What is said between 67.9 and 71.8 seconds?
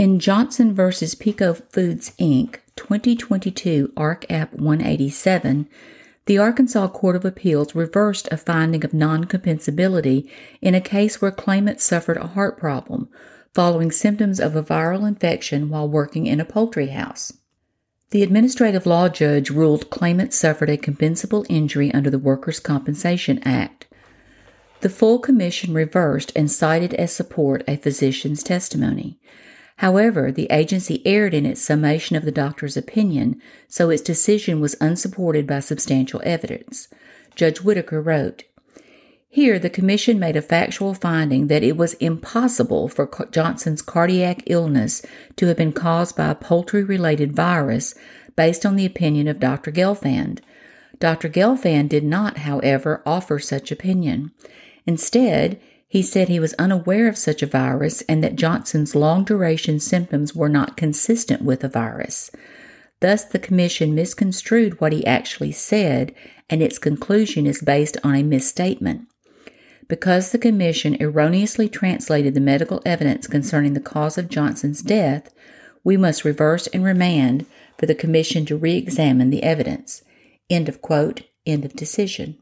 on a misstatement. Because the Commission erroneously